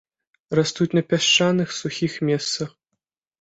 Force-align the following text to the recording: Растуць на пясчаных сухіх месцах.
Растуць 0.59 0.87
на 0.99 1.03
пясчаных 1.13 1.77
сухіх 1.81 2.17
месцах. 2.31 2.75